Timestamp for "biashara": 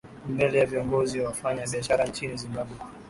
1.67-2.05